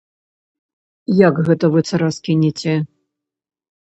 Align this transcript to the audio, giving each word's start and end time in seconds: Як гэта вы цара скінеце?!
Як 1.27 1.35
гэта 1.49 1.65
вы 1.77 1.83
цара 1.91 2.09
скінеце?! 2.17 2.73